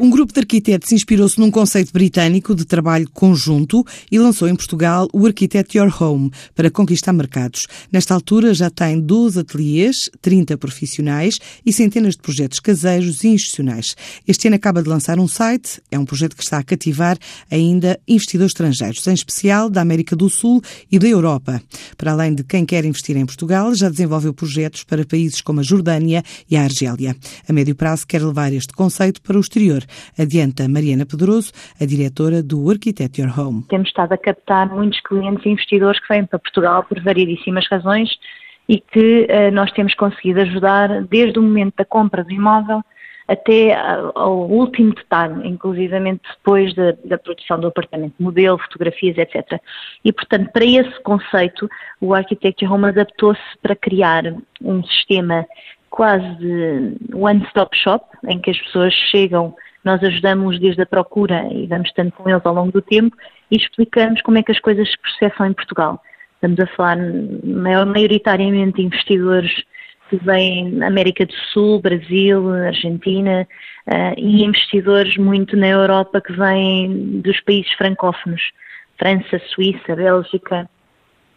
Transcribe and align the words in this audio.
Um 0.00 0.10
grupo 0.10 0.32
de 0.32 0.38
arquitetos 0.38 0.92
inspirou-se 0.92 1.40
num 1.40 1.50
conceito 1.50 1.92
britânico 1.92 2.54
de 2.54 2.64
trabalho 2.64 3.10
conjunto 3.12 3.84
e 4.12 4.16
lançou 4.16 4.46
em 4.46 4.54
Portugal 4.54 5.08
o 5.12 5.26
Architect 5.26 5.76
Your 5.76 5.92
Home 6.00 6.30
para 6.54 6.70
conquistar 6.70 7.12
mercados. 7.12 7.66
Nesta 7.90 8.14
altura 8.14 8.54
já 8.54 8.70
tem 8.70 9.00
12 9.00 9.40
ateliês, 9.40 10.08
30 10.22 10.56
profissionais 10.56 11.40
e 11.66 11.72
centenas 11.72 12.14
de 12.14 12.22
projetos 12.22 12.60
caseiros 12.60 13.24
e 13.24 13.28
institucionais. 13.30 13.96
Este 14.26 14.46
ano 14.46 14.54
acaba 14.54 14.84
de 14.84 14.88
lançar 14.88 15.18
um 15.18 15.26
site, 15.26 15.82
é 15.90 15.98
um 15.98 16.04
projeto 16.04 16.36
que 16.36 16.44
está 16.44 16.58
a 16.58 16.62
cativar 16.62 17.18
ainda 17.50 17.98
investidores 18.06 18.52
estrangeiros, 18.52 19.04
em 19.04 19.14
especial 19.14 19.68
da 19.68 19.80
América 19.80 20.14
do 20.14 20.30
Sul 20.30 20.62
e 20.92 20.96
da 21.00 21.08
Europa. 21.08 21.60
Para 21.96 22.12
além 22.12 22.36
de 22.36 22.44
quem 22.44 22.64
quer 22.64 22.84
investir 22.84 23.16
em 23.16 23.26
Portugal, 23.26 23.74
já 23.74 23.88
desenvolveu 23.88 24.32
projetos 24.32 24.84
para 24.84 25.04
países 25.04 25.40
como 25.40 25.58
a 25.58 25.64
Jordânia 25.64 26.22
e 26.48 26.56
a 26.56 26.62
Argélia. 26.62 27.16
A 27.48 27.52
médio 27.52 27.74
prazo 27.74 28.06
quer 28.06 28.22
levar 28.22 28.52
este 28.52 28.72
conceito 28.72 29.20
para 29.22 29.36
o 29.36 29.40
exterior 29.40 29.87
adianta 30.18 30.68
Mariana 30.68 31.06
Pedroso, 31.06 31.52
a 31.80 31.84
diretora 31.84 32.42
do 32.42 32.68
Architect 32.70 33.20
Your 33.20 33.38
Home. 33.38 33.64
Temos 33.68 33.88
estado 33.88 34.12
a 34.12 34.18
captar 34.18 34.68
muitos 34.68 35.00
clientes 35.00 35.44
e 35.44 35.50
investidores 35.50 36.00
que 36.00 36.08
vêm 36.08 36.24
para 36.24 36.38
Portugal 36.38 36.84
por 36.84 37.00
variedíssimas 37.00 37.66
razões 37.68 38.10
e 38.68 38.78
que 38.78 39.26
uh, 39.30 39.52
nós 39.52 39.72
temos 39.72 39.94
conseguido 39.94 40.40
ajudar 40.40 41.02
desde 41.04 41.38
o 41.38 41.42
momento 41.42 41.74
da 41.76 41.84
compra 41.84 42.22
do 42.22 42.32
imóvel 42.32 42.82
até 43.28 43.74
ao 44.14 44.48
último 44.48 44.94
detalhe, 44.94 45.46
inclusivamente 45.46 46.22
depois 46.38 46.74
da, 46.74 46.92
da, 47.04 47.18
produção 47.18 47.60
do 47.60 47.66
apartamento, 47.66 48.14
modelo, 48.18 48.56
fotografias, 48.58 49.18
etc. 49.18 49.60
E, 50.02 50.10
portanto, 50.10 50.50
para 50.50 50.64
esse 50.64 51.02
conceito, 51.02 51.68
o 52.00 52.14
Architect 52.14 52.64
Home 52.64 52.86
adaptou-se 52.88 53.42
para 53.60 53.76
criar 53.76 54.24
um 54.62 54.82
sistema 54.82 55.46
quase 55.90 56.26
de 56.36 56.96
one-stop 57.14 57.76
shop, 57.76 58.06
em 58.26 58.40
que 58.40 58.50
as 58.50 58.58
pessoas 58.58 58.94
chegam 58.94 59.54
nós 59.84 60.02
ajudamos 60.02 60.58
desde 60.58 60.82
a 60.82 60.86
procura 60.86 61.46
e 61.52 61.66
vamos 61.66 61.88
estando 61.88 62.12
com 62.12 62.28
eles 62.28 62.44
ao 62.44 62.54
longo 62.54 62.72
do 62.72 62.82
tempo 62.82 63.16
e 63.50 63.56
explicamos 63.56 64.20
como 64.22 64.38
é 64.38 64.42
que 64.42 64.52
as 64.52 64.60
coisas 64.60 64.88
se 64.90 64.98
processam 64.98 65.46
em 65.46 65.52
Portugal. 65.52 66.02
Estamos 66.34 66.60
a 66.60 66.66
falar 66.68 66.98
maioritariamente 67.44 68.76
de 68.76 68.82
investidores 68.82 69.64
que 70.08 70.16
vêm 70.16 70.82
América 70.82 71.26
do 71.26 71.34
Sul, 71.52 71.80
Brasil, 71.80 72.50
Argentina 72.50 73.46
uh, 73.86 74.14
e 74.16 74.44
investidores 74.44 75.16
muito 75.16 75.56
na 75.56 75.68
Europa 75.68 76.20
que 76.20 76.32
vêm 76.32 77.20
dos 77.20 77.40
países 77.40 77.72
francófonos, 77.72 78.40
França, 78.98 79.40
Suíça, 79.50 79.94
Bélgica, 79.94 80.68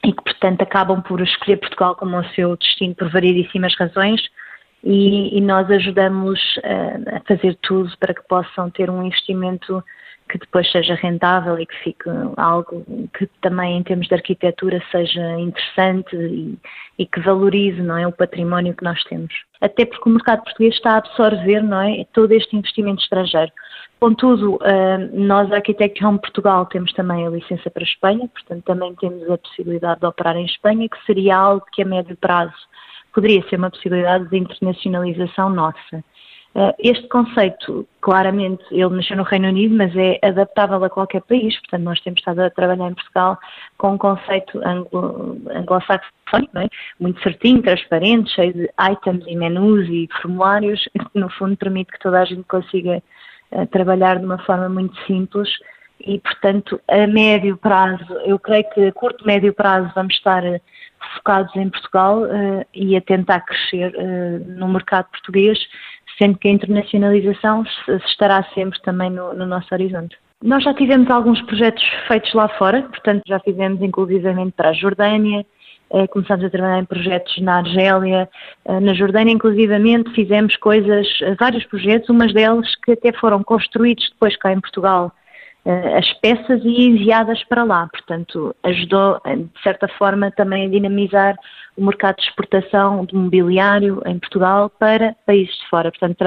e 0.03 0.11
que 0.11 0.23
portanto 0.23 0.61
acabam 0.61 1.01
por 1.01 1.21
escolher 1.21 1.57
Portugal 1.57 1.95
como 1.95 2.17
o 2.17 2.25
seu 2.29 2.57
destino 2.57 2.95
por 2.95 3.09
variedíssimas 3.09 3.75
razões 3.77 4.21
e, 4.83 5.37
e 5.37 5.41
nós 5.41 5.69
ajudamos 5.69 6.39
a, 6.63 7.17
a 7.17 7.19
fazer 7.21 7.55
tudo 7.61 7.91
para 7.99 8.13
que 8.13 8.27
possam 8.27 8.69
ter 8.69 8.89
um 8.89 9.03
investimento 9.03 9.83
que 10.31 10.37
depois 10.37 10.71
seja 10.71 10.95
rentável 10.95 11.59
e 11.59 11.65
que 11.65 11.75
fique 11.83 12.09
algo 12.37 12.85
que 13.17 13.27
também 13.41 13.77
em 13.77 13.83
termos 13.83 14.07
de 14.07 14.15
arquitetura 14.15 14.81
seja 14.89 15.21
interessante 15.37 16.15
e, 16.15 16.57
e, 16.97 17.05
que 17.05 17.19
valorize 17.19 17.81
não 17.81 17.97
é, 17.97 18.07
o 18.07 18.13
património 18.13 18.73
que 18.73 18.83
nós 18.83 19.03
temos. 19.03 19.33
Até 19.59 19.85
porque 19.85 20.07
o 20.07 20.13
mercado 20.13 20.43
português 20.43 20.73
está 20.73 20.93
a 20.93 20.97
absorver 20.97 21.61
não 21.61 21.81
é, 21.81 22.05
todo 22.13 22.31
este 22.31 22.55
investimento 22.55 23.01
estrangeiro. 23.01 23.51
Contudo, 23.99 24.57
nós, 25.13 25.51
a 25.51 25.57
Architect 25.57 26.03
Home 26.03 26.17
Portugal, 26.17 26.65
temos 26.65 26.91
também 26.93 27.27
a 27.27 27.29
licença 27.29 27.69
para 27.69 27.83
a 27.83 27.85
Espanha, 27.85 28.27
portanto 28.29 28.63
também 28.63 28.95
temos 28.95 29.29
a 29.29 29.37
possibilidade 29.37 29.99
de 29.99 30.05
operar 30.07 30.37
em 30.37 30.45
Espanha, 30.45 30.89
que 30.89 31.05
seria 31.05 31.35
algo 31.35 31.65
que 31.71 31.83
a 31.83 31.85
médio 31.85 32.15
prazo 32.15 32.55
poderia 33.13 33.47
ser 33.49 33.57
uma 33.57 33.69
possibilidade 33.69 34.29
de 34.29 34.37
internacionalização 34.37 35.49
nossa. 35.49 36.03
Eh, 36.53 36.75
este 36.79 37.07
conceito, 37.07 37.87
claramente, 38.01 38.63
ele 38.71 38.89
nasceu 38.89 39.15
no 39.15 39.23
Reino 39.23 39.47
Unido, 39.47 39.73
mas 39.75 39.95
é 39.95 40.19
adaptável 40.21 40.83
a 40.83 40.89
qualquer 40.89 41.21
país, 41.21 41.57
portanto, 41.61 41.83
nós 41.83 41.99
temos 42.01 42.19
estado 42.19 42.39
a 42.39 42.49
trabalhar 42.49 42.89
em 42.89 42.93
Portugal 42.93 43.37
com 43.77 43.93
um 43.93 43.97
conceito 43.97 44.59
anglo-saxónico, 44.65 46.57
anglo 46.57 46.65
é? 46.65 46.67
muito 46.99 47.21
certinho, 47.21 47.61
transparente, 47.61 48.31
cheio 48.31 48.53
de 48.53 48.69
items 48.91 49.23
e 49.27 49.35
menus 49.35 49.87
e 49.87 50.09
formulários, 50.21 50.83
que 50.91 51.19
no 51.19 51.29
fundo 51.29 51.55
permite 51.55 51.91
que 51.91 51.99
toda 51.99 52.21
a 52.21 52.25
gente 52.25 52.43
consiga 52.43 53.01
uh, 53.51 53.65
trabalhar 53.67 54.19
de 54.19 54.25
uma 54.25 54.37
forma 54.39 54.67
muito 54.67 54.99
simples 55.05 55.49
e, 56.05 56.19
portanto, 56.19 56.79
a 56.87 57.07
médio 57.07 57.57
prazo, 57.57 58.13
eu 58.25 58.39
creio 58.39 58.67
que 58.71 58.87
a 58.87 58.91
curto 58.91 59.25
médio 59.25 59.53
prazo 59.53 59.91
vamos 59.95 60.15
estar 60.15 60.43
focados 61.15 61.55
em 61.55 61.69
Portugal 61.69 62.23
uh, 62.23 62.65
e 62.73 62.95
a 62.95 63.01
tentar 63.01 63.41
crescer 63.41 63.93
uh, 63.95 64.51
no 64.57 64.67
mercado 64.67 65.07
português, 65.11 65.59
sendo 66.17 66.37
que 66.37 66.47
a 66.47 66.51
internacionalização 66.51 67.63
estará 68.05 68.43
sempre 68.53 68.79
também 68.81 69.09
no, 69.09 69.33
no, 69.33 69.45
nosso 69.45 69.73
horizonte. 69.73 70.15
Nós 70.43 70.63
já 70.63 70.73
tivemos 70.73 71.09
alguns 71.09 71.41
projetos 71.43 71.83
feitos 72.07 72.33
lá 72.33 72.47
fora, 72.49 72.83
portanto 72.83 73.23
já 73.27 73.39
fizemos 73.39 73.81
inclusivamente 73.81 74.53
para 74.53 74.69
a 74.69 74.73
Jordânia, 74.73 75.45
começamos 76.09 76.45
a 76.45 76.49
trabalhar 76.49 76.79
em 76.79 76.85
projetos 76.85 77.37
na 77.39 77.57
Argélia, 77.57 78.27
na 78.81 78.93
Jordânia 78.93 79.33
inclusivamente 79.33 80.09
fizemos 80.15 80.55
coisas, 80.55 81.07
vários 81.37 81.63
projetos, 81.65 82.09
umas 82.09 82.33
delas 82.33 82.75
que 82.83 82.93
até 82.93 83.11
foram 83.11 83.43
construídos 83.43 84.09
depois 84.09 84.35
cá 84.37 84.51
em 84.51 84.59
Portugal 84.59 85.11
eh, 85.11 85.20
as 85.65 86.11
peças 86.13 86.63
e 86.63 86.87
enviadas 86.87 87.43
para 87.43 87.63
lá. 87.63 87.87
Portanto, 87.87 88.55
ajudou, 88.63 89.21
eh, 89.25 89.35
de 89.35 89.61
certa 89.61 89.87
forma, 89.87 90.31
também 90.31 90.65
a 90.65 90.69
dinamizar 90.69 91.35
o 91.77 91.85
mercado 91.85 92.17
de 92.17 92.23
exportação 92.23 93.05
de 93.05 93.15
mobiliário 93.15 94.01
em 94.05 94.17
Portugal 94.17 94.69
para 94.69 95.15
países 95.25 95.55
de 95.55 95.69
fora. 95.69 95.91
Portanto, 95.91 96.17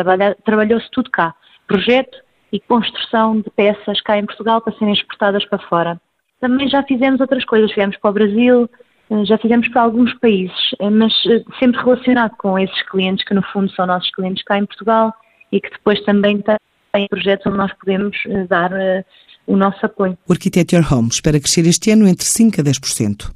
trabalhou-se 0.45 0.91
tudo 0.91 1.11
cá. 1.11 1.35
Projeto 1.67 2.17
e 2.53 2.61
construção 2.61 3.41
de 3.41 3.51
peças 3.51 4.01
cá 4.03 4.17
em 4.19 4.25
Portugal 4.25 4.61
para 4.61 4.73
serem 4.75 4.95
exportadas 4.95 5.45
para 5.47 5.59
fora. 5.59 6.01
Também 6.41 6.69
já 6.69 6.83
fizemos 6.85 7.21
outras 7.21 7.45
coisas, 7.45 7.73
fizemos 7.73 7.97
para 7.97 8.11
o 8.11 8.15
Brasil, 8.15 8.71
eh, 9.11 9.25
já 9.25 9.37
fizemos 9.39 9.67
para 9.69 9.83
alguns 9.83 10.15
países, 10.15 10.71
mas 10.93 11.13
sempre 11.59 11.81
relacionado 11.81 12.37
com 12.37 12.57
esses 12.57 12.83
clientes 12.83 13.25
que 13.25 13.35
no 13.35 13.43
fundo 13.43 13.71
são 13.73 13.87
nossos 13.87 14.11
clientes 14.11 14.45
cá 14.45 14.59
em 14.59 14.67
Portugal 14.67 15.13
e 15.51 15.61
que 15.61 15.71
depois 15.71 16.01
também 16.05 16.41
têm 16.95 17.09
projetos 17.09 17.45
onde 17.47 17.57
nós 17.59 17.73
podemos 17.75 18.17
dar 18.49 18.71
o 19.47 19.57
nosso 19.57 19.85
apoio. 19.85 20.17
O 20.29 20.33
Architect 20.33 20.75
Your 20.75 20.87
Home 20.93 21.09
espera 21.11 21.41
crescer 21.41 21.67
este 21.67 21.91
ano 21.91 22.07
entre 22.07 22.25
5% 22.25 22.61
a 22.61 22.63
10%. 22.63 23.35